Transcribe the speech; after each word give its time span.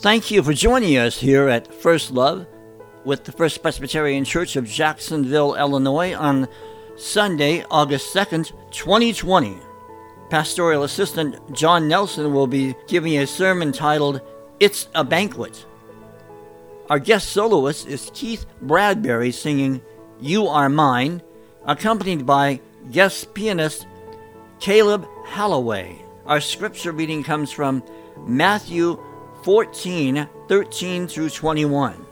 Thank 0.00 0.30
you 0.30 0.42
for 0.42 0.52
joining 0.52 0.98
us 0.98 1.18
here 1.18 1.48
at 1.48 1.72
First 1.72 2.10
Love 2.10 2.46
with 3.04 3.24
the 3.24 3.32
First 3.32 3.62
Presbyterian 3.62 4.24
Church 4.24 4.56
of 4.56 4.66
Jacksonville, 4.66 5.54
Illinois 5.54 6.14
on 6.14 6.48
Sunday, 6.96 7.64
August 7.70 8.12
2nd, 8.12 8.52
2020. 8.72 9.56
Pastoral 10.30 10.82
Assistant 10.82 11.36
John 11.54 11.86
Nelson 11.86 12.34
will 12.34 12.48
be 12.48 12.74
giving 12.88 13.16
a 13.18 13.26
sermon 13.26 13.70
titled 13.70 14.20
It's 14.58 14.88
a 14.96 15.04
Banquet. 15.04 15.64
Our 16.90 16.98
guest 16.98 17.30
soloist 17.30 17.86
is 17.86 18.10
Keith 18.12 18.46
Bradbury 18.62 19.30
singing 19.30 19.80
You 20.20 20.48
Are 20.48 20.68
Mine, 20.68 21.22
accompanied 21.64 22.26
by 22.26 22.60
guest 22.90 23.32
pianist 23.32 23.86
Caleb 24.58 25.06
Halloway. 25.24 26.04
Our 26.26 26.40
scripture 26.40 26.92
reading 26.92 27.22
comes 27.22 27.52
from 27.52 27.82
Matthew 28.26 29.00
14 29.44 30.26
13 30.48 31.06
through 31.06 31.28
21. 31.28 32.06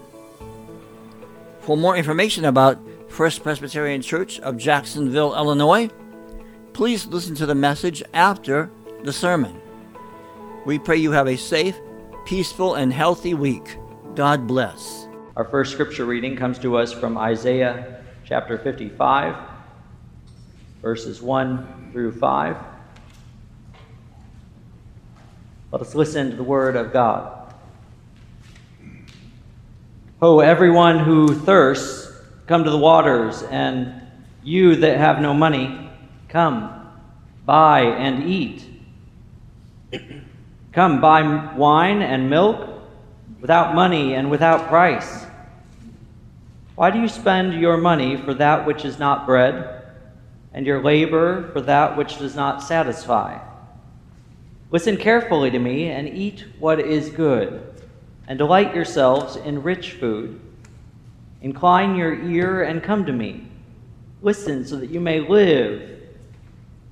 For 1.62 1.78
more 1.78 1.96
information 1.96 2.44
about 2.44 2.78
First 3.08 3.42
Presbyterian 3.42 4.02
Church 4.02 4.38
of 4.40 4.58
Jacksonville, 4.58 5.34
Illinois, 5.34 5.88
please 6.74 7.06
listen 7.06 7.34
to 7.36 7.46
the 7.46 7.54
message 7.54 8.02
after 8.12 8.70
the 9.02 9.14
sermon. 9.14 9.58
We 10.66 10.78
pray 10.78 10.98
you 10.98 11.12
have 11.12 11.26
a 11.26 11.36
safe, 11.36 11.78
peaceful, 12.26 12.74
and 12.74 12.92
healthy 12.92 13.32
week. 13.32 13.78
God 14.14 14.46
bless. 14.46 15.08
Our 15.34 15.46
first 15.46 15.72
scripture 15.72 16.04
reading 16.04 16.36
comes 16.36 16.58
to 16.58 16.76
us 16.76 16.92
from 16.92 17.16
Isaiah 17.16 18.04
chapter 18.26 18.58
55, 18.58 19.34
verses 20.82 21.22
1 21.22 21.92
through 21.92 22.12
5. 22.12 22.71
Let 25.72 25.80
us 25.80 25.94
listen 25.94 26.30
to 26.30 26.36
the 26.36 26.42
word 26.42 26.76
of 26.76 26.92
God. 26.92 27.50
Ho, 30.20 30.40
everyone 30.40 30.98
who 30.98 31.34
thirsts, 31.34 32.12
come 32.46 32.64
to 32.64 32.70
the 32.70 32.76
waters, 32.76 33.42
and 33.44 34.02
you 34.44 34.76
that 34.76 34.98
have 34.98 35.22
no 35.22 35.32
money, 35.32 35.88
come, 36.28 36.90
buy 37.46 37.80
and 37.80 38.28
eat. 38.28 38.66
come, 40.72 41.00
buy 41.00 41.54
wine 41.56 42.02
and 42.02 42.28
milk 42.28 42.68
without 43.40 43.74
money 43.74 44.12
and 44.12 44.30
without 44.30 44.68
price. 44.68 45.24
Why 46.74 46.90
do 46.90 47.00
you 47.00 47.08
spend 47.08 47.58
your 47.58 47.78
money 47.78 48.18
for 48.18 48.34
that 48.34 48.66
which 48.66 48.84
is 48.84 48.98
not 48.98 49.24
bread, 49.24 49.86
and 50.52 50.66
your 50.66 50.82
labor 50.82 51.50
for 51.54 51.62
that 51.62 51.96
which 51.96 52.18
does 52.18 52.36
not 52.36 52.62
satisfy? 52.62 53.51
Listen 54.72 54.96
carefully 54.96 55.50
to 55.50 55.58
me 55.58 55.90
and 55.90 56.08
eat 56.08 56.46
what 56.58 56.80
is 56.80 57.10
good, 57.10 57.62
and 58.26 58.38
delight 58.38 58.74
yourselves 58.74 59.36
in 59.36 59.62
rich 59.62 59.92
food. 59.92 60.40
Incline 61.42 61.94
your 61.94 62.14
ear 62.14 62.62
and 62.62 62.82
come 62.82 63.04
to 63.04 63.12
me. 63.12 63.46
Listen 64.22 64.64
so 64.64 64.76
that 64.76 64.88
you 64.88 64.98
may 64.98 65.20
live. 65.20 66.00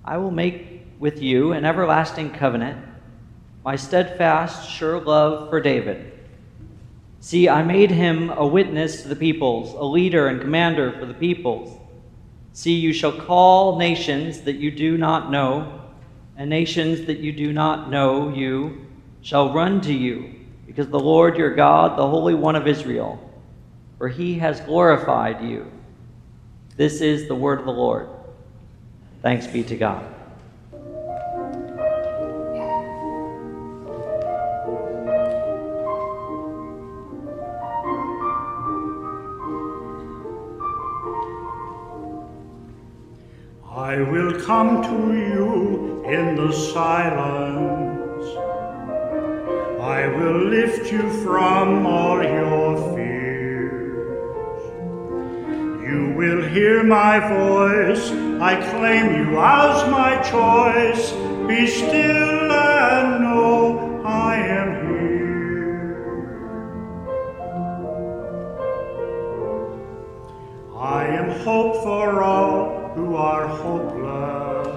I 0.05 0.19
will 0.19 0.31
make 0.31 0.83
with 0.98 1.23
you 1.23 1.53
an 1.53 1.64
everlasting 1.64 2.33
covenant, 2.33 2.84
my 3.64 3.77
steadfast, 3.77 4.70
sure 4.70 5.01
love 5.01 5.48
for 5.48 5.58
David. 5.58 6.12
See, 7.20 7.48
I 7.48 7.62
made 7.62 7.91
him 7.91 8.28
a 8.28 8.47
witness 8.47 9.03
to 9.03 9.08
the 9.08 9.17
peoples, 9.17 9.73
a 9.73 9.84
leader 9.84 10.28
and 10.28 10.39
commander 10.39 10.92
for 10.92 11.06
the 11.06 11.14
peoples. 11.14 11.81
See, 12.53 12.75
you 12.75 12.92
shall 12.92 13.12
call 13.12 13.78
nations 13.78 14.42
that 14.42 14.56
you 14.56 14.70
do 14.70 14.98
not 14.98 15.31
know 15.31 15.81
and 16.41 16.48
nations 16.48 17.05
that 17.05 17.19
you 17.19 17.33
do 17.33 17.52
not 17.52 17.91
know 17.91 18.34
you 18.34 18.86
shall 19.20 19.52
run 19.52 19.78
to 19.83 19.92
you, 19.92 20.34
because 20.66 20.88
the 20.88 20.98
Lord 20.98 21.36
your 21.36 21.55
God, 21.55 21.98
the 21.98 22.08
Holy 22.08 22.33
One 22.33 22.56
of 22.56 22.66
Israel, 22.66 23.30
for 23.98 24.08
he 24.08 24.38
has 24.38 24.58
glorified 24.62 25.42
you. 25.42 25.70
This 26.78 27.02
is 27.02 27.28
the 27.28 27.34
word 27.34 27.58
of 27.58 27.67
the 27.67 27.73
Lord. 27.73 28.08
Thanks 29.20 29.46
be 29.46 29.62
to 29.64 29.77
God. 29.77 30.09
I 43.70 44.03
will 44.03 44.33
come 44.42 44.83
to 44.83 45.17
you 45.17 46.03
in 46.05 46.35
the 46.35 46.53
silence. 46.53 48.27
I 49.81 50.08
will 50.08 50.48
lift 50.48 50.91
you 50.91 51.08
from 51.23 51.86
all 51.86 52.20
your 52.20 52.97
fears. 52.97 54.63
You 55.86 56.14
will 56.17 56.42
hear 56.48 56.83
my 56.83 57.20
voice. 57.20 58.11
I 58.42 58.57
claim 58.73 59.14
you 59.14 59.39
as 59.39 59.89
my 59.89 60.17
choice. 60.20 61.13
Be 61.47 61.69
still 61.69 62.51
and 62.51 63.23
know 63.23 64.02
I 64.05 64.35
am 64.35 64.69
here. 64.89 66.11
I 70.75 71.07
am 71.07 71.31
hope 71.45 71.85
for 71.85 72.20
all 72.20 72.49
are 73.20 73.47
hopeless. 73.47 74.69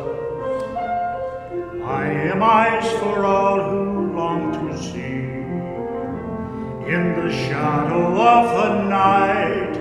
I 1.84 2.06
am 2.31 2.44
eyes 2.44 2.92
for 3.00 3.24
all 3.24 3.59
who 3.70 4.14
long 4.18 4.52
to 4.52 4.78
see. 4.78 5.24
In 6.94 7.04
the 7.20 7.31
shadow 7.31 8.06
of 8.36 8.46
the 8.59 8.72
night, 8.90 9.74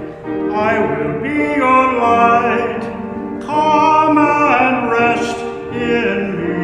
I 0.69 0.73
will 0.91 1.21
be 1.21 1.39
your 1.62 1.84
light. 2.09 2.83
Come 3.41 4.19
and 4.19 4.91
rest 4.91 5.39
in 5.75 6.19
me. 6.41 6.62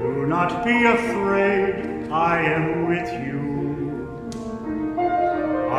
Do 0.00 0.26
not 0.26 0.64
be 0.64 0.84
afraid, 0.84 2.10
I 2.10 2.42
am 2.42 2.88
with 2.88 3.08
you. 3.24 3.27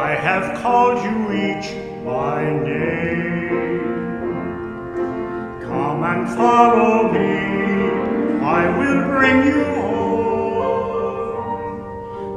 I 0.09 0.15
have 0.15 0.45
called 0.63 1.03
you 1.05 1.17
each 1.45 1.67
by 2.03 2.41
name. 2.41 3.79
Come 5.61 6.01
and 6.03 6.27
follow 6.35 7.11
me, 7.13 7.35
I 8.41 8.61
will 8.79 9.01
bring 9.13 9.37
you 9.45 9.63
home. 9.75 10.71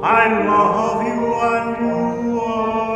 I 0.04 0.22
love 0.44 1.00
you 1.10 1.22
and 1.50 1.68
you 1.82 2.40
are 2.40 2.91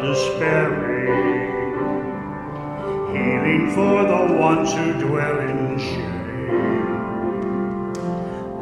despairing 0.00 1.40
healing 3.12 3.70
for 3.72 4.04
the 4.04 4.34
ones 4.38 4.72
who 4.72 4.92
dwell 5.00 5.38
in 5.40 5.78
shame. 5.78 6.20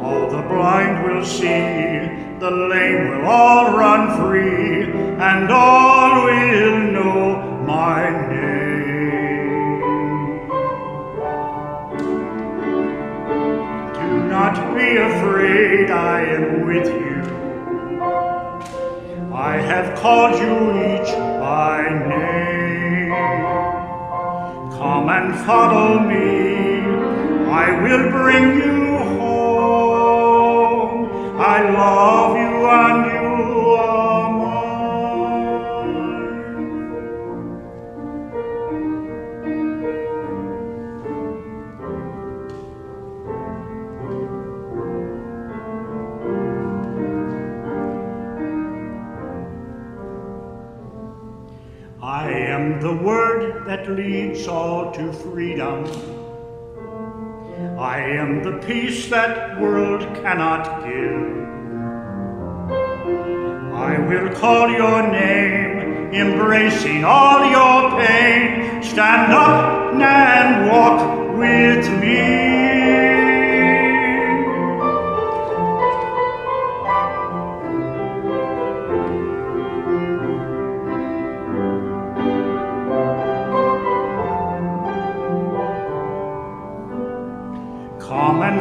All 0.01 0.29
the 0.29 0.41
blind 0.41 1.03
will 1.05 1.25
see, 1.25 2.09
the 2.39 2.51
lame 2.51 3.09
will 3.09 3.25
all 3.27 3.77
run 3.77 4.17
free, 4.17 4.91
and 5.19 5.51
all 5.51 6.25
will 6.25 6.77
know 6.91 7.63
my 7.65 8.09
name. 8.27 8.59
Do 13.93 14.07
not 14.27 14.55
be 14.75 14.97
afraid, 14.97 15.91
I 15.91 16.21
am 16.21 16.65
with 16.65 16.87
you. 16.87 17.09
I 19.33 19.57
have 19.57 19.97
called 19.99 20.39
you 20.39 20.53
each 20.95 21.28
by 21.59 21.83
name. 22.11 23.11
Come 24.77 25.07
and 25.17 25.29
follow 25.45 25.99
me, 25.99 26.27
I 27.63 27.65
will 27.83 28.05
bring 28.17 28.45
you 28.63 28.77
home. 29.13 30.99
I 31.55 31.57
love 31.81 32.31
you 32.37 32.38
the 52.81 52.93
word 52.93 53.65
that 53.65 53.89
leads 53.89 54.47
all 54.47 54.91
to 54.93 55.11
freedom. 55.11 55.83
I 57.77 57.99
am 57.99 58.41
the 58.41 58.53
peace 58.65 59.09
that 59.09 59.59
world 59.59 60.01
cannot 60.21 60.83
give. 60.85 61.39
I 63.75 63.99
will 64.07 64.33
call 64.33 64.69
your 64.69 65.11
name, 65.11 66.13
embracing 66.13 67.03
all 67.03 67.49
your 67.51 67.99
pain. 67.99 68.81
Stand 68.81 69.33
up 69.33 69.93
and 69.95 70.69
walk 70.69 71.37
with 71.37 71.89
me. 71.99 72.58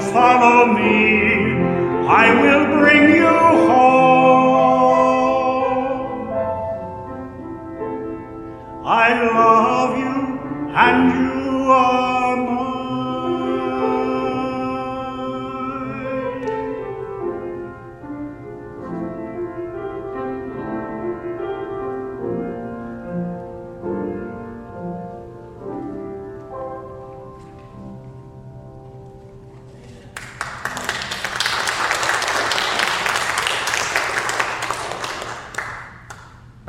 Follow 0.01 0.73
me, 0.73 1.53
I 2.07 2.27
will 2.43 2.79
bring 2.79 3.15
you 3.17 3.27
home. 3.27 3.78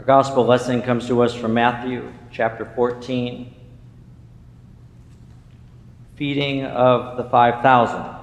Gospel 0.10 0.44
lesson 0.44 0.82
comes 0.82 1.06
to 1.06 1.22
us 1.22 1.36
from 1.36 1.54
Matthew 1.54 2.12
chapter 2.32 2.66
14, 2.66 3.54
feeding 6.16 6.66
of 6.66 7.16
the 7.16 7.26
5,000. 7.26 8.16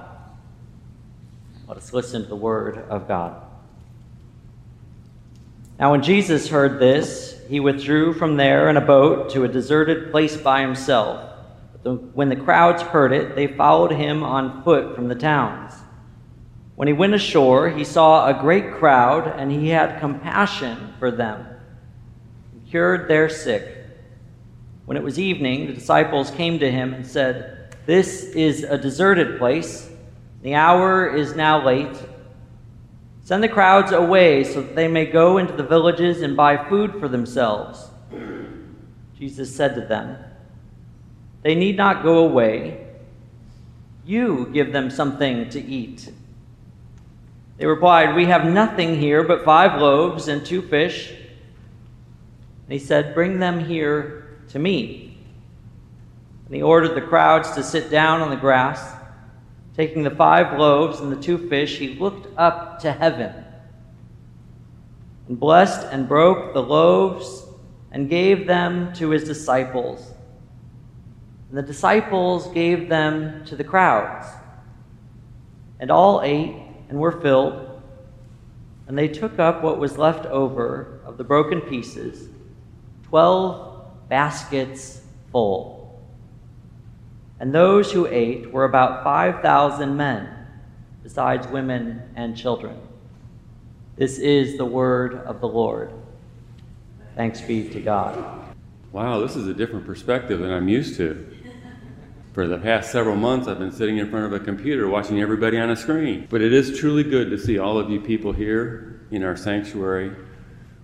Let 1.65 1.77
us 1.77 1.93
listen 1.93 2.23
to 2.23 2.27
the 2.27 2.35
word 2.35 2.79
of 2.89 3.07
God. 3.07 3.41
Now, 5.79 5.91
when 5.91 6.03
Jesus 6.03 6.49
heard 6.49 6.77
this, 6.77 7.39
he 7.47 7.61
withdrew 7.61 8.15
from 8.15 8.35
there 8.35 8.69
in 8.69 8.75
a 8.75 8.81
boat 8.81 9.29
to 9.29 9.45
a 9.45 9.47
deserted 9.47 10.11
place 10.11 10.35
by 10.35 10.59
himself. 10.59 11.37
But 11.83 12.13
when 12.13 12.27
the 12.27 12.35
crowds 12.35 12.81
heard 12.81 13.13
it, 13.13 13.33
they 13.33 13.47
followed 13.47 13.93
him 13.93 14.23
on 14.23 14.61
foot 14.65 14.93
from 14.93 15.07
the 15.07 15.15
towns. 15.15 15.71
When 16.75 16.89
he 16.89 16.93
went 16.93 17.13
ashore, 17.13 17.69
he 17.69 17.85
saw 17.85 18.27
a 18.27 18.33
great 18.33 18.73
crowd, 18.73 19.25
and 19.25 19.49
he 19.49 19.69
had 19.69 20.01
compassion 20.01 20.93
for 20.99 21.11
them, 21.11 21.45
cured 22.69 23.07
their 23.07 23.29
sick. 23.29 23.77
When 24.85 24.97
it 24.97 25.03
was 25.03 25.19
evening, 25.19 25.67
the 25.67 25.73
disciples 25.73 26.31
came 26.31 26.59
to 26.59 26.71
him 26.71 26.93
and 26.93 27.05
said, 27.05 27.75
This 27.85 28.23
is 28.23 28.63
a 28.63 28.77
deserted 28.77 29.37
place. 29.37 29.89
The 30.41 30.55
hour 30.55 31.13
is 31.13 31.35
now 31.35 31.65
late. 31.65 31.97
Send 33.23 33.43
the 33.43 33.49
crowds 33.49 33.91
away 33.91 34.45
so 34.45 34.61
that 34.61 34.75
they 34.75 34.87
may 34.87 35.05
go 35.05 35.37
into 35.37 35.53
the 35.53 35.63
villages 35.63 36.21
and 36.21 36.37
buy 36.37 36.69
food 36.69 36.99
for 36.99 37.09
themselves. 37.09 37.89
Jesus 39.19 39.53
said 39.53 39.75
to 39.75 39.81
them, 39.81 40.17
They 41.41 41.55
need 41.55 41.75
not 41.75 42.03
go 42.03 42.19
away. 42.19 42.85
You 44.05 44.49
give 44.53 44.71
them 44.71 44.89
something 44.89 45.49
to 45.49 45.61
eat. 45.61 46.09
They 47.57 47.65
replied, 47.65 48.15
We 48.15 48.25
have 48.25 48.45
nothing 48.45 48.97
here 48.97 49.23
but 49.23 49.43
five 49.43 49.81
loaves 49.81 50.29
and 50.29 50.45
two 50.45 50.61
fish. 50.61 51.13
And 52.67 52.73
he 52.73 52.79
said, 52.79 53.15
Bring 53.15 53.39
them 53.39 53.63
here 53.63 54.37
to 54.49 54.59
me. 54.59 55.17
And 56.45 56.55
he 56.55 56.61
ordered 56.61 56.95
the 56.95 57.07
crowds 57.07 57.51
to 57.51 57.63
sit 57.63 57.89
down 57.89 58.21
on 58.21 58.29
the 58.29 58.35
grass. 58.35 58.93
Taking 59.75 60.03
the 60.03 60.11
five 60.11 60.59
loaves 60.59 60.99
and 60.99 61.11
the 61.11 61.21
two 61.21 61.49
fish, 61.49 61.77
he 61.77 61.95
looked 61.95 62.27
up 62.37 62.79
to 62.79 62.91
heaven 62.91 63.45
and 65.27 65.39
blessed 65.39 65.87
and 65.91 66.07
broke 66.07 66.53
the 66.53 66.63
loaves 66.63 67.45
and 67.91 68.09
gave 68.09 68.47
them 68.47 68.93
to 68.93 69.09
his 69.09 69.23
disciples. 69.23 70.13
And 71.49 71.57
the 71.57 71.63
disciples 71.63 72.47
gave 72.49 72.89
them 72.89 73.45
to 73.45 73.55
the 73.55 73.63
crowds. 73.63 74.27
And 75.79 75.91
all 75.91 76.21
ate 76.21 76.55
and 76.89 76.99
were 76.99 77.21
filled. 77.21 77.81
And 78.87 78.97
they 78.97 79.07
took 79.07 79.39
up 79.39 79.63
what 79.63 79.79
was 79.79 79.97
left 79.97 80.25
over 80.25 81.01
of 81.05 81.17
the 81.17 81.23
broken 81.23 81.61
pieces, 81.61 82.29
twelve 83.09 83.85
baskets 84.09 85.01
full. 85.31 85.99
And 87.39 87.53
those 87.53 87.91
who 87.91 88.07
ate 88.07 88.51
were 88.51 88.65
about 88.65 89.03
5,000 89.03 89.95
men, 89.95 90.29
besides 91.03 91.47
women 91.47 92.01
and 92.15 92.35
children. 92.35 92.79
This 93.95 94.17
is 94.17 94.57
the 94.57 94.65
word 94.65 95.15
of 95.15 95.39
the 95.39 95.47
Lord. 95.47 95.91
Thanks 97.15 97.41
be 97.41 97.67
to 97.69 97.79
God. 97.79 98.55
Wow, 98.91 99.19
this 99.19 99.35
is 99.35 99.47
a 99.47 99.53
different 99.53 99.85
perspective 99.85 100.39
than 100.39 100.51
I'm 100.51 100.67
used 100.67 100.97
to. 100.97 101.35
For 102.33 102.47
the 102.47 102.59
past 102.59 102.91
several 102.91 103.15
months, 103.15 103.47
I've 103.47 103.57
been 103.57 103.71
sitting 103.71 103.97
in 103.97 104.09
front 104.09 104.31
of 104.31 104.33
a 104.33 104.43
computer 104.43 104.87
watching 104.87 105.19
everybody 105.21 105.57
on 105.57 105.71
a 105.71 105.75
screen. 105.75 106.27
But 106.29 106.41
it 106.41 106.53
is 106.53 106.79
truly 106.79 107.03
good 107.03 107.31
to 107.31 107.37
see 107.37 107.57
all 107.57 107.79
of 107.79 107.89
you 107.89 107.99
people 107.99 108.31
here 108.31 109.01
in 109.09 109.23
our 109.23 109.35
sanctuary 109.35 110.15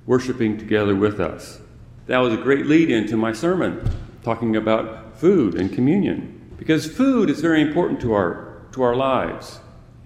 worshiping 0.06 0.58
together 0.58 0.96
with 0.96 1.20
us. 1.20 1.60
That 2.08 2.18
was 2.20 2.34
a 2.34 2.38
great 2.38 2.66
lead 2.66 2.90
into 2.90 3.16
my 3.16 3.32
sermon, 3.32 3.90
talking 4.24 4.56
about 4.56 5.18
food 5.18 5.56
and 5.56 5.72
communion. 5.72 6.52
Because 6.58 6.86
food 6.86 7.30
is 7.30 7.40
very 7.42 7.62
important 7.62 8.02
to 8.02 8.14
our, 8.14 8.62
to 8.74 8.84
our 8.84 8.96
lives 8.96 9.60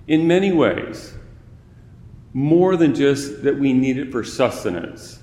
in 0.07 0.27
many 0.27 0.51
ways, 0.51 1.13
more 2.33 2.77
than 2.77 2.95
just 2.95 3.43
that 3.43 3.57
we 3.57 3.73
need 3.73 3.97
it 3.97 4.11
for 4.11 4.23
sustenance. 4.23 5.19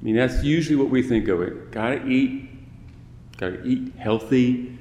I 0.00 0.04
mean, 0.04 0.16
that's 0.16 0.42
usually 0.44 0.76
what 0.76 0.88
we 0.88 1.02
think 1.02 1.28
of 1.28 1.42
it. 1.42 1.70
Gotta 1.72 2.06
eat, 2.06 2.48
gotta 3.36 3.62
eat 3.64 3.94
healthy, 3.96 4.78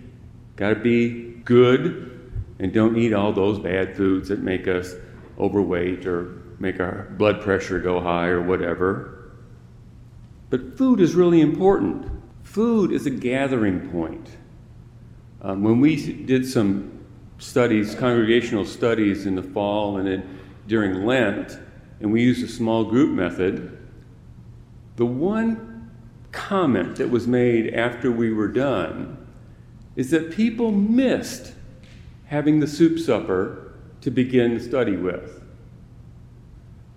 gotta 0.55 0.75
be 0.75 1.41
good, 1.43 2.31
and 2.59 2.71
don't 2.71 2.97
eat 2.97 3.13
all 3.13 3.33
those 3.33 3.59
bad 3.59 3.95
foods 3.95 4.29
that 4.29 4.39
make 4.39 4.67
us 4.67 4.93
overweight 5.39 6.05
or 6.05 6.41
make 6.59 6.79
our 6.79 7.07
blood 7.17 7.41
pressure 7.41 7.79
go 7.79 7.99
high 7.99 8.27
or 8.27 8.41
whatever. 8.41 9.16
But 10.49 10.77
food 10.77 10.99
is 10.99 11.15
really 11.15 11.41
important. 11.41 12.09
Food 12.43 12.91
is 12.91 13.05
a 13.05 13.09
gathering 13.09 13.89
point. 13.89 14.29
Um, 15.41 15.63
when 15.63 15.79
we 15.79 16.23
did 16.23 16.47
some 16.47 17.05
studies, 17.37 17.93
congregational 17.95 18.65
studies 18.65 19.25
in 19.25 19.35
the 19.35 19.43
fall 19.43 19.97
and 19.97 20.07
then 20.07 20.39
during 20.67 21.05
Lent, 21.05 21.59
and 21.99 22.11
we 22.11 22.21
used 22.21 22.43
a 22.43 22.47
small 22.47 22.85
group 22.85 23.11
method, 23.11 23.77
the 24.95 25.05
one 25.05 25.91
comment 26.31 26.95
that 26.97 27.09
was 27.09 27.27
made 27.27 27.73
after 27.73 28.11
we 28.11 28.31
were 28.31 28.47
done 28.47 29.17
is 29.95 30.11
that 30.11 30.31
people 30.31 30.71
missed 30.71 31.53
having 32.25 32.59
the 32.59 32.67
soup 32.67 32.99
supper 32.99 33.73
to 34.01 34.11
begin 34.11 34.53
the 34.53 34.59
study 34.59 34.95
with. 34.95 35.41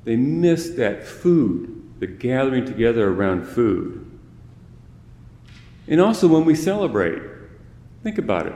They 0.04 0.16
missed 0.16 0.76
that 0.76 1.06
food, 1.06 1.79
the 2.00 2.06
gathering 2.06 2.64
together 2.64 3.08
around 3.08 3.44
food. 3.44 4.10
And 5.86 6.00
also 6.00 6.26
when 6.26 6.44
we 6.44 6.54
celebrate, 6.54 7.22
think 8.02 8.18
about 8.18 8.46
it. 8.46 8.54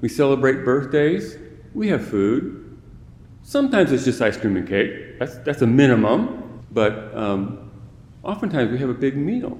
We 0.00 0.08
celebrate 0.08 0.64
birthdays, 0.64 1.36
we 1.74 1.88
have 1.88 2.06
food. 2.06 2.78
Sometimes 3.42 3.92
it's 3.92 4.04
just 4.04 4.22
ice 4.22 4.36
cream 4.36 4.56
and 4.56 4.66
cake, 4.66 5.18
that's, 5.18 5.36
that's 5.38 5.62
a 5.62 5.66
minimum, 5.66 6.64
but 6.70 7.14
um, 7.16 7.70
oftentimes 8.22 8.70
we 8.70 8.78
have 8.78 8.88
a 8.90 8.94
big 8.94 9.16
meal. 9.16 9.58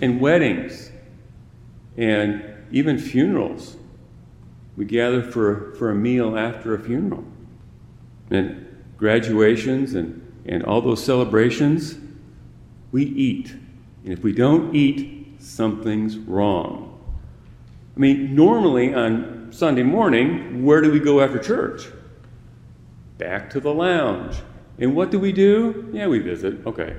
And 0.00 0.20
weddings, 0.20 0.90
and 1.96 2.44
even 2.72 2.98
funerals. 2.98 3.76
We 4.76 4.84
gather 4.84 5.22
for, 5.22 5.74
for 5.74 5.90
a 5.90 5.94
meal 5.94 6.38
after 6.38 6.74
a 6.74 6.80
funeral. 6.80 7.24
And 8.30 8.66
graduations 8.96 9.94
and, 9.94 10.19
and 10.46 10.64
all 10.64 10.80
those 10.80 11.04
celebrations, 11.04 11.96
we 12.92 13.04
eat. 13.04 13.52
And 14.04 14.12
if 14.12 14.22
we 14.22 14.32
don't 14.32 14.74
eat, 14.74 15.36
something's 15.38 16.18
wrong. 16.18 16.98
I 17.96 18.00
mean, 18.00 18.34
normally 18.34 18.94
on 18.94 19.48
Sunday 19.50 19.82
morning, 19.82 20.64
where 20.64 20.80
do 20.80 20.90
we 20.90 21.00
go 21.00 21.20
after 21.20 21.38
church? 21.38 21.88
Back 23.18 23.50
to 23.50 23.60
the 23.60 23.72
lounge. 23.72 24.36
And 24.78 24.94
what 24.94 25.10
do 25.10 25.18
we 25.18 25.32
do? 25.32 25.90
Yeah, 25.92 26.06
we 26.06 26.18
visit. 26.20 26.66
Okay. 26.66 26.96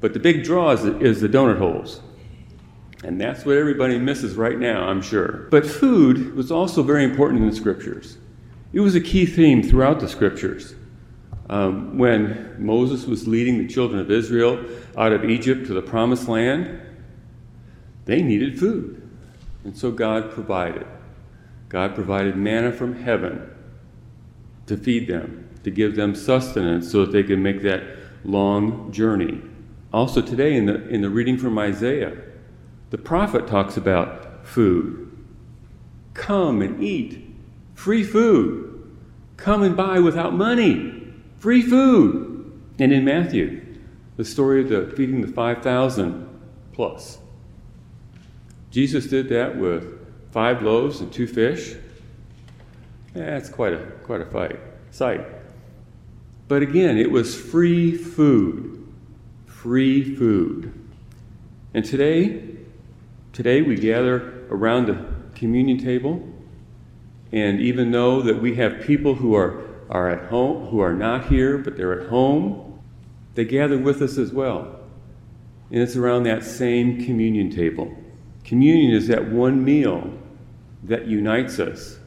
But 0.00 0.12
the 0.12 0.18
big 0.18 0.44
draw 0.44 0.72
is, 0.72 0.84
is 0.84 1.20
the 1.20 1.28
donut 1.28 1.58
holes. 1.58 2.00
And 3.04 3.20
that's 3.20 3.44
what 3.44 3.56
everybody 3.56 3.98
misses 3.98 4.34
right 4.34 4.58
now, 4.58 4.88
I'm 4.88 5.00
sure. 5.00 5.46
But 5.50 5.64
food 5.64 6.34
was 6.34 6.50
also 6.50 6.82
very 6.82 7.04
important 7.04 7.42
in 7.42 7.48
the 7.48 7.54
scriptures. 7.54 8.18
It 8.72 8.80
was 8.80 8.96
a 8.96 9.00
key 9.00 9.24
theme 9.24 9.62
throughout 9.62 10.00
the 10.00 10.08
scriptures. 10.08 10.74
Um, 11.50 11.96
when 11.96 12.56
Moses 12.58 13.06
was 13.06 13.26
leading 13.26 13.58
the 13.58 13.66
children 13.66 14.00
of 14.00 14.10
Israel 14.10 14.64
out 14.96 15.12
of 15.12 15.24
Egypt 15.24 15.66
to 15.66 15.74
the 15.74 15.82
promised 15.82 16.28
land, 16.28 16.80
they 18.04 18.22
needed 18.22 18.58
food. 18.58 19.02
And 19.64 19.76
so 19.76 19.90
God 19.90 20.30
provided. 20.30 20.86
God 21.68 21.94
provided 21.94 22.36
manna 22.36 22.72
from 22.72 23.02
heaven 23.02 23.50
to 24.66 24.76
feed 24.76 25.08
them, 25.08 25.48
to 25.64 25.70
give 25.70 25.96
them 25.96 26.14
sustenance 26.14 26.90
so 26.90 27.04
that 27.04 27.12
they 27.12 27.22
could 27.22 27.38
make 27.38 27.62
that 27.62 27.82
long 28.24 28.92
journey. 28.92 29.40
Also, 29.92 30.20
today 30.20 30.54
in 30.54 30.66
the, 30.66 30.86
in 30.88 31.00
the 31.00 31.08
reading 31.08 31.38
from 31.38 31.58
Isaiah, 31.58 32.16
the 32.90 32.98
prophet 32.98 33.46
talks 33.46 33.76
about 33.76 34.46
food. 34.46 35.10
Come 36.14 36.62
and 36.62 36.82
eat. 36.82 37.24
Free 37.74 38.02
food. 38.02 38.96
Come 39.36 39.62
and 39.62 39.76
buy 39.76 39.98
without 39.98 40.34
money. 40.34 40.97
Free 41.38 41.62
food. 41.62 42.52
And 42.78 42.92
in 42.92 43.04
Matthew, 43.04 43.64
the 44.16 44.24
story 44.24 44.62
of 44.62 44.68
the 44.68 44.92
feeding 44.96 45.20
the 45.20 45.28
5,000 45.28 46.28
plus. 46.72 47.18
Jesus 48.70 49.06
did 49.06 49.28
that 49.30 49.56
with 49.56 49.84
five 50.30 50.62
loaves 50.62 51.00
and 51.00 51.12
two 51.12 51.26
fish. 51.26 51.74
That's 53.14 53.48
quite 53.48 53.72
a 53.72 53.78
quite 54.04 54.20
a 54.20 54.26
fight 54.26 54.60
sight. 54.90 55.26
But 56.46 56.62
again, 56.62 56.98
it 56.98 57.10
was 57.10 57.34
free 57.34 57.96
food. 57.96 58.86
Free 59.46 60.14
food. 60.14 60.72
And 61.74 61.84
today, 61.84 62.58
Today 63.38 63.62
we 63.62 63.76
gather 63.76 64.44
around 64.50 64.86
the 64.86 64.98
communion 65.36 65.78
table, 65.78 66.28
and 67.30 67.60
even 67.60 67.92
though 67.92 68.20
that 68.22 68.42
we 68.42 68.56
have 68.56 68.80
people 68.80 69.14
who 69.14 69.32
are, 69.36 69.64
are 69.90 70.08
at 70.10 70.28
home, 70.28 70.66
who 70.66 70.80
are 70.80 70.92
not 70.92 71.26
here, 71.26 71.58
but 71.58 71.76
they're 71.76 72.00
at 72.00 72.08
home, 72.08 72.80
they 73.34 73.44
gather 73.44 73.78
with 73.78 74.02
us 74.02 74.18
as 74.18 74.32
well. 74.32 74.80
And 75.70 75.82
it's 75.82 75.96
around 75.96 76.24
that 76.24 76.44
same 76.44 77.04
communion 77.04 77.50
table. 77.50 77.94
Communion 78.44 78.92
is 78.92 79.06
that 79.08 79.30
one 79.30 79.64
meal 79.64 80.10
that 80.84 81.06
unites 81.06 81.58
us. 81.58 81.98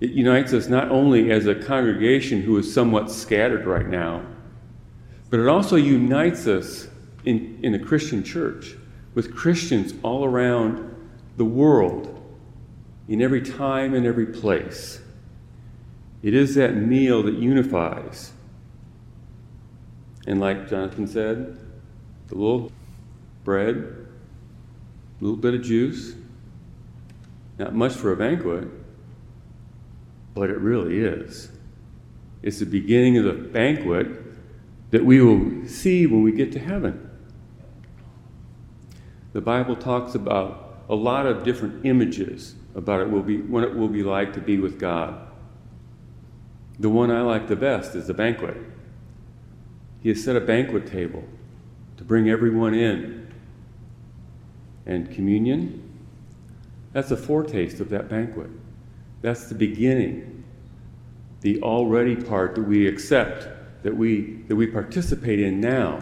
It 0.00 0.10
unites 0.10 0.52
us 0.52 0.68
not 0.68 0.90
only 0.90 1.30
as 1.30 1.46
a 1.46 1.54
congregation 1.54 2.42
who 2.42 2.56
is 2.56 2.72
somewhat 2.72 3.10
scattered 3.10 3.66
right 3.66 3.86
now, 3.86 4.24
but 5.28 5.40
it 5.40 5.46
also 5.46 5.76
unites 5.76 6.46
us 6.46 6.88
in, 7.24 7.58
in 7.62 7.84
Christian 7.84 8.24
church 8.24 8.76
with 9.14 9.34
Christians 9.34 9.94
all 10.02 10.24
around 10.24 10.86
the 11.36 11.44
world, 11.44 12.16
in 13.08 13.20
every 13.20 13.42
time 13.42 13.94
and 13.94 14.06
every 14.06 14.26
place. 14.26 15.00
It 16.22 16.34
is 16.34 16.54
that 16.54 16.76
meal 16.76 17.22
that 17.22 17.34
unifies. 17.34 18.32
And 20.26 20.40
like 20.40 20.68
Jonathan 20.68 21.06
said, 21.06 21.58
the 22.28 22.34
little 22.34 22.70
bread, 23.44 23.76
a 23.76 25.24
little 25.24 25.36
bit 25.36 25.54
of 25.54 25.62
juice, 25.62 26.14
not 27.58 27.74
much 27.74 27.94
for 27.94 28.12
a 28.12 28.16
banquet, 28.16 28.68
but 30.34 30.50
it 30.50 30.58
really 30.58 30.98
is. 30.98 31.50
It's 32.42 32.58
the 32.58 32.66
beginning 32.66 33.16
of 33.18 33.24
the 33.24 33.32
banquet 33.32 34.08
that 34.90 35.04
we 35.04 35.20
will 35.20 35.66
see 35.66 36.06
when 36.06 36.22
we 36.22 36.32
get 36.32 36.52
to 36.52 36.58
heaven 36.58 37.10
the 39.32 39.40
Bible 39.40 39.76
talks 39.76 40.14
about 40.14 40.84
a 40.88 40.94
lot 40.94 41.26
of 41.26 41.44
different 41.44 41.86
images 41.86 42.54
about 42.74 43.00
it 43.00 43.10
will 43.10 43.22
be 43.22 43.38
what 43.38 43.62
it 43.62 43.74
will 43.74 43.88
be 43.88 44.02
like 44.02 44.32
to 44.32 44.40
be 44.40 44.58
with 44.58 44.78
God. 44.78 45.29
The 46.80 46.90
one 46.90 47.10
I 47.10 47.20
like 47.20 47.46
the 47.46 47.56
best 47.56 47.94
is 47.94 48.08
the 48.08 48.14
banquet. 48.14 48.56
He 50.02 50.08
has 50.08 50.24
set 50.24 50.34
a 50.34 50.40
banquet 50.40 50.86
table 50.86 51.22
to 51.98 52.04
bring 52.04 52.28
everyone 52.28 52.74
in. 52.74 53.32
And 54.86 55.08
communion, 55.12 55.88
that's 56.92 57.12
a 57.12 57.16
foretaste 57.16 57.78
of 57.80 57.90
that 57.90 58.08
banquet. 58.08 58.50
That's 59.22 59.48
the 59.48 59.54
beginning, 59.54 60.42
the 61.42 61.62
already 61.62 62.16
part 62.16 62.56
that 62.56 62.62
we 62.62 62.88
accept, 62.88 63.46
that 63.84 63.96
we, 63.96 64.42
that 64.48 64.56
we 64.56 64.66
participate 64.66 65.38
in 65.38 65.60
now 65.60 66.00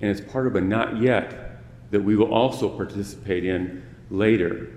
and 0.00 0.10
it's 0.10 0.20
part 0.20 0.46
of 0.46 0.54
a 0.56 0.60
not 0.60 1.00
yet 1.00 1.60
that 1.90 2.00
we 2.02 2.16
will 2.16 2.32
also 2.32 2.68
participate 2.68 3.44
in 3.44 3.82
later. 4.10 4.70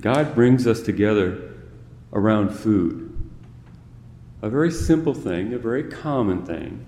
God 0.00 0.34
brings 0.34 0.66
us 0.66 0.80
together 0.80 1.47
around 2.12 2.50
food. 2.50 3.04
A 4.42 4.48
very 4.48 4.70
simple 4.70 5.14
thing, 5.14 5.52
a 5.52 5.58
very 5.58 5.84
common 5.84 6.44
thing, 6.44 6.86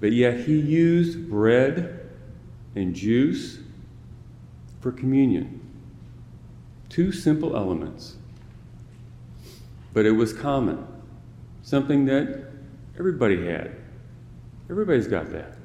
but 0.00 0.12
yet 0.12 0.40
He 0.40 0.58
used 0.58 1.30
bread 1.30 2.10
and 2.74 2.94
juice 2.94 3.58
for 4.80 4.90
communion. 4.90 5.60
Two 6.88 7.12
simple 7.12 7.56
elements. 7.56 8.16
But 9.94 10.06
it 10.06 10.12
was 10.12 10.32
common, 10.32 10.86
something 11.62 12.06
that 12.06 12.50
everybody 12.98 13.46
had. 13.46 13.76
Everybody's 14.68 15.06
got 15.06 15.30
that. 15.30 15.56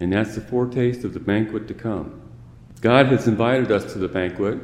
And 0.00 0.12
that's 0.12 0.34
the 0.34 0.40
foretaste 0.40 1.04
of 1.04 1.14
the 1.14 1.20
banquet 1.20 1.68
to 1.68 1.74
come. 1.74 2.20
God 2.80 3.06
has 3.06 3.26
invited 3.26 3.70
us 3.72 3.92
to 3.92 3.98
the 3.98 4.08
banquet, 4.08 4.58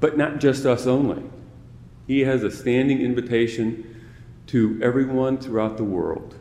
but 0.00 0.16
not 0.16 0.40
just 0.40 0.66
us 0.66 0.86
only. 0.86 1.22
He 2.06 2.20
has 2.20 2.42
a 2.42 2.50
standing 2.50 3.00
invitation 3.00 4.02
to 4.48 4.80
everyone 4.82 5.38
throughout 5.38 5.76
the 5.76 5.84
world. 5.84 6.34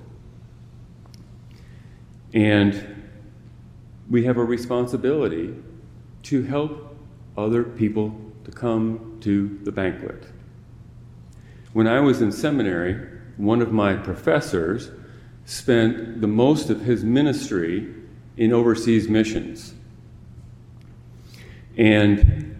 And 2.34 2.96
we 4.10 4.24
have 4.26 4.38
a 4.38 4.44
responsibility 4.44 5.54
to 6.24 6.44
help 6.44 6.98
other 7.38 7.64
people 7.64 8.20
to 8.46 8.52
come 8.52 9.18
to 9.22 9.60
the 9.64 9.72
banquet. 9.72 10.26
When 11.74 11.88
I 11.88 12.00
was 12.00 12.22
in 12.22 12.32
seminary, 12.32 13.08
one 13.38 13.62
of 13.62 13.72
my 13.72 13.94
professors 13.94 14.90
spent 15.46 16.22
the 16.22 16.28
most 16.28 16.70
of 16.70 16.82
his 16.82 17.04
ministry 17.04 17.94
in 18.38 18.54
overseas 18.54 19.08
missions. 19.08 19.74
And 21.78 22.59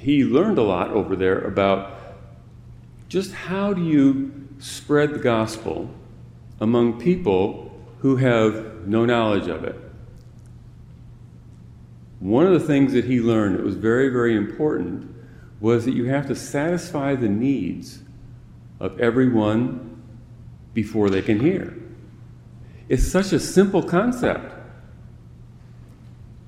he 0.00 0.24
learned 0.24 0.58
a 0.58 0.62
lot 0.62 0.90
over 0.90 1.16
there 1.16 1.38
about 1.40 1.98
just 3.08 3.32
how 3.32 3.72
do 3.72 3.82
you 3.82 4.48
spread 4.58 5.12
the 5.12 5.18
gospel 5.18 5.90
among 6.60 7.00
people 7.00 7.70
who 8.00 8.16
have 8.16 8.86
no 8.86 9.04
knowledge 9.04 9.48
of 9.48 9.64
it. 9.64 9.76
One 12.20 12.46
of 12.46 12.52
the 12.52 12.66
things 12.66 12.92
that 12.92 13.04
he 13.04 13.20
learned 13.20 13.56
that 13.58 13.64
was 13.64 13.76
very, 13.76 14.08
very 14.08 14.36
important 14.36 15.14
was 15.60 15.84
that 15.84 15.94
you 15.94 16.06
have 16.06 16.26
to 16.28 16.34
satisfy 16.34 17.14
the 17.14 17.28
needs 17.28 18.00
of 18.80 19.00
everyone 19.00 20.02
before 20.74 21.10
they 21.10 21.22
can 21.22 21.40
hear. 21.40 21.76
It's 22.88 23.06
such 23.06 23.32
a 23.32 23.40
simple 23.40 23.82
concept. 23.82 24.54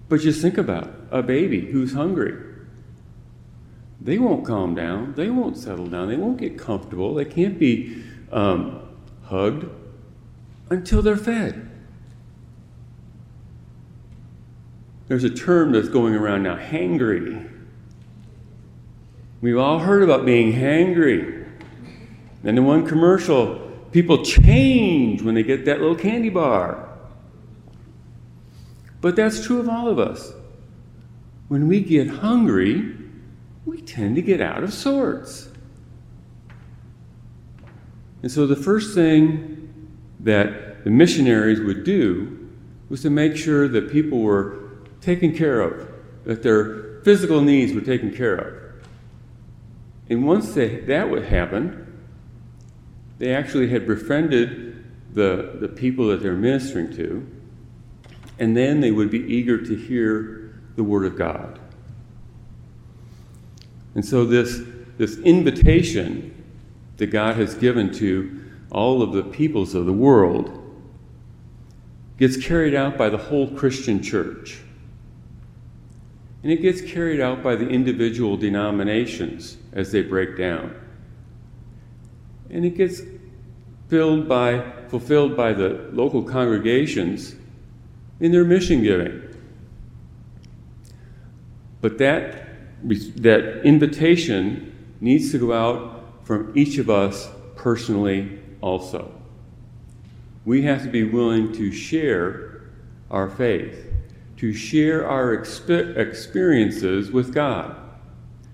But 0.09 0.21
just 0.21 0.40
think 0.40 0.59
about 0.59 0.92
a 1.11 1.23
baby 1.23 1.66
who's 1.66 1.92
hungry. 1.92 2.50
They 4.00 4.19
won't 4.19 4.47
calm 4.47 4.75
down. 4.75 5.14
They 5.14 5.28
won't 5.28 5.57
settle 5.59 5.87
down. 5.87 6.09
They 6.09 6.16
won't 6.16 6.38
get 6.38 6.59
comfortable. 6.59 7.14
They 7.14 7.26
can't 7.26 7.59
be 7.59 8.02
um, 8.33 8.80
hugged 9.25 9.69
until 10.71 11.02
they're 11.02 11.16
fed. 11.16 11.69
There's 15.09 15.25
a 15.25 15.30
term 15.30 15.73
that's 15.73 15.88
going 15.88 16.14
around 16.14 16.45
now 16.45 16.57
hangry. 16.57 17.50
We've 19.40 19.59
all 19.59 19.80
heard 19.80 20.02
about 20.02 20.25
being 20.25 20.52
hangry. 20.52 21.49
And 22.45 22.57
in 22.57 22.64
one 22.64 22.87
commercial, 22.87 23.59
people 23.90 24.25
change 24.25 25.21
when 25.23 25.35
they 25.35 25.42
get 25.42 25.64
that 25.64 25.80
little 25.80 25.97
candy 25.97 26.30
bar. 26.30 26.88
But 29.00 29.16
that's 29.16 29.45
true 29.45 29.59
of 29.59 29.69
all 29.69 29.88
of 29.88 29.99
us. 29.99 30.33
When 31.49 31.66
we 31.69 31.80
get 31.80 32.09
hungry, 32.09 32.95
we 33.64 33.80
tend 33.80 34.16
to 34.16 34.22
get 34.22 34.40
out 34.40 34.62
of 34.62 34.72
sorts. 34.72 35.48
And 38.22 38.30
so 38.30 38.46
the 38.46 38.56
first 38.56 38.94
thing 38.94 39.72
that 40.20 40.84
the 40.84 40.90
missionaries 40.90 41.60
would 41.60 41.84
do 41.84 42.48
was 42.88 43.02
to 43.02 43.10
make 43.10 43.36
sure 43.36 43.68
that 43.68 43.90
people 43.90 44.20
were 44.20 44.70
taken 45.00 45.36
care 45.36 45.60
of, 45.60 45.88
that 46.24 46.42
their 46.42 47.00
physical 47.02 47.40
needs 47.40 47.72
were 47.72 47.80
taken 47.80 48.14
care 48.14 48.34
of. 48.34 48.54
And 50.08 50.26
once 50.26 50.54
they, 50.54 50.80
that 50.80 51.08
would 51.08 51.24
happen, 51.24 51.86
they 53.18 53.34
actually 53.34 53.68
had 53.68 53.86
befriended 53.86 54.84
the, 55.14 55.56
the 55.60 55.68
people 55.68 56.08
that 56.08 56.22
they're 56.22 56.34
ministering 56.34 56.94
to 56.96 57.26
and 58.40 58.56
then 58.56 58.80
they 58.80 58.90
would 58.90 59.10
be 59.10 59.18
eager 59.18 59.58
to 59.62 59.76
hear 59.76 60.58
the 60.74 60.82
Word 60.82 61.04
of 61.04 61.16
God. 61.16 61.60
And 63.94 64.04
so, 64.04 64.25
this, 64.25 64.61
this 64.99 65.18
invitation 65.18 66.44
that 66.99 67.06
God 67.06 67.37
has 67.37 67.54
given 67.54 67.92
to 67.94 68.40
all 68.70 69.02
of 69.02 69.12
the 69.12 69.23
peoples 69.23 69.75
of 69.75 69.87
the 69.87 69.92
world 69.92 70.56
gets 72.18 72.37
carried 72.37 72.75
out 72.75 72.99
by 72.99 73.09
the 73.09 73.16
whole 73.16 73.49
Christian 73.49 74.02
church. 74.02 74.61
And 76.42 76.52
it 76.52 76.62
gets 76.62 76.80
carried 76.80 77.20
out 77.20 77.42
by 77.42 77.56
the 77.56 77.68
individual 77.68 78.37
denominations 78.37 79.56
as 79.73 79.90
they 79.92 80.02
break 80.02 80.37
down. 80.37 80.75
And 82.50 82.64
it 82.64 82.76
gets 82.76 83.00
filled 83.88 84.28
by, 84.28 84.70
fulfilled 84.88 85.37
by 85.37 85.52
the 85.52 85.88
local 85.92 86.23
congregations 86.23 87.35
in 88.20 88.32
their 88.32 88.44
mission 88.44 88.82
giving. 88.82 89.23
But 91.80 91.99
that, 91.99 92.50
that 92.82 93.62
invitation 93.64 94.94
needs 95.00 95.30
to 95.32 95.38
go 95.38 95.52
out 95.52 96.25
from 96.25 96.52
each 96.56 96.78
of 96.78 96.88
us 96.88 97.28
personally 97.56 98.38
also. 98.60 99.12
We 100.44 100.62
have 100.62 100.82
to 100.82 100.88
be 100.88 101.04
willing 101.04 101.52
to 101.54 101.72
share 101.72 102.62
our 103.10 103.28
faith, 103.28 103.92
to 104.38 104.52
share 104.52 105.08
our 105.08 105.37
exp- 105.37 105.96
experiences 105.96 107.10
with 107.10 107.34
God. 107.34 107.76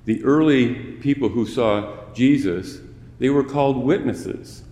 The 0.04 0.22
early 0.24 0.74
people 0.74 1.28
who 1.28 1.46
saw 1.46 2.12
Jesus, 2.12 2.80
they 3.18 3.30
were 3.30 3.44
called 3.44 3.76
witnesses. 3.76 4.62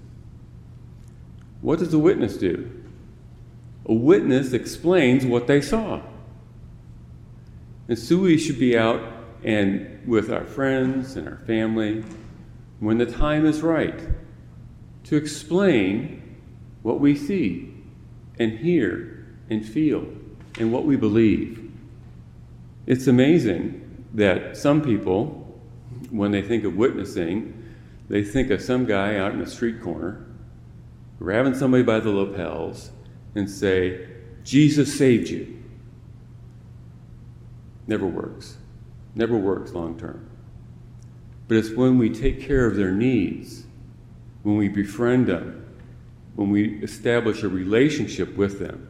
What 1.60 1.78
does 1.78 1.94
a 1.94 1.98
witness 1.98 2.36
do? 2.36 2.70
A 3.86 3.92
witness 3.92 4.52
explains 4.52 5.26
what 5.26 5.46
they 5.46 5.60
saw. 5.60 6.02
And 7.88 7.98
so 7.98 8.16
we 8.18 8.38
should 8.38 8.58
be 8.58 8.76
out 8.78 9.00
and 9.44 10.06
with 10.06 10.32
our 10.32 10.44
friends 10.44 11.16
and 11.16 11.28
our 11.28 11.38
family 11.46 12.02
when 12.80 12.98
the 12.98 13.06
time 13.06 13.46
is 13.46 13.62
right 13.62 14.00
to 15.04 15.16
explain 15.16 16.36
what 16.82 16.98
we 16.98 17.14
see 17.14 17.72
and 18.38 18.58
hear 18.58 19.26
and 19.50 19.66
feel 19.66 20.06
and 20.58 20.72
what 20.72 20.84
we 20.84 20.96
believe. 20.96 21.70
It's 22.86 23.06
amazing 23.06 24.06
that 24.14 24.56
some 24.56 24.82
people, 24.82 25.60
when 26.10 26.30
they 26.30 26.42
think 26.42 26.64
of 26.64 26.76
witnessing, 26.76 27.74
they 28.08 28.22
think 28.22 28.50
of 28.50 28.60
some 28.60 28.84
guy 28.84 29.16
out 29.16 29.32
in 29.32 29.40
a 29.40 29.46
street 29.46 29.82
corner 29.82 30.26
grabbing 31.18 31.54
somebody 31.54 31.82
by 31.82 32.00
the 32.00 32.10
lapels 32.10 32.90
and 33.34 33.48
say, 33.48 34.06
Jesus 34.42 34.96
saved 34.96 35.28
you. 35.28 35.62
Never 37.86 38.06
works. 38.06 38.58
Never 39.14 39.36
works 39.36 39.72
long 39.72 39.98
term. 39.98 40.28
But 41.46 41.58
it's 41.58 41.70
when 41.70 41.98
we 41.98 42.10
take 42.10 42.40
care 42.40 42.66
of 42.66 42.76
their 42.76 42.92
needs, 42.92 43.64
when 44.42 44.56
we 44.56 44.68
befriend 44.68 45.26
them, 45.26 45.64
when 46.34 46.50
we 46.50 46.82
establish 46.82 47.42
a 47.42 47.48
relationship 47.48 48.36
with 48.36 48.58
them, 48.58 48.88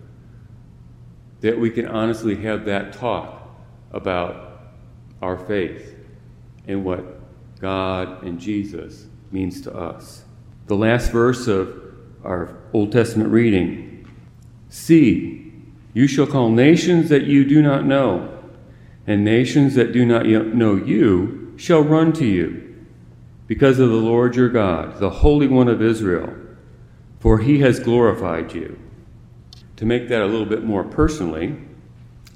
that 1.40 1.58
we 1.58 1.70
can 1.70 1.86
honestly 1.86 2.36
have 2.36 2.64
that 2.64 2.92
talk 2.92 3.48
about 3.92 4.60
our 5.20 5.36
faith 5.36 5.94
and 6.66 6.84
what 6.84 7.04
God 7.60 8.22
and 8.22 8.40
Jesus 8.40 9.06
means 9.30 9.60
to 9.62 9.74
us. 9.74 10.24
The 10.66 10.76
last 10.76 11.12
verse 11.12 11.46
of 11.46 11.82
our 12.24 12.56
Old 12.72 12.92
Testament 12.92 13.30
reading 13.30 13.90
See, 14.70 15.52
you 15.92 16.08
shall 16.08 16.26
call 16.26 16.50
nations 16.50 17.08
that 17.08 17.24
you 17.24 17.44
do 17.44 17.62
not 17.62 17.84
know, 17.84 18.33
and 19.06 19.24
nations 19.24 19.74
that 19.74 19.92
do 19.92 20.04
not 20.04 20.26
know 20.26 20.76
you 20.76 21.52
shall 21.56 21.82
run 21.82 22.12
to 22.14 22.24
you, 22.24 22.86
because 23.46 23.78
of 23.78 23.90
the 23.90 23.96
Lord 23.96 24.36
your 24.36 24.48
God, 24.48 24.98
the 24.98 25.10
Holy 25.10 25.46
One 25.46 25.68
of 25.68 25.82
Israel, 25.82 26.34
for 27.20 27.38
he 27.38 27.60
has 27.60 27.78
glorified 27.78 28.54
you. 28.54 28.78
To 29.76 29.84
make 29.84 30.08
that 30.08 30.22
a 30.22 30.26
little 30.26 30.46
bit 30.46 30.64
more 30.64 30.84
personally, 30.84 31.56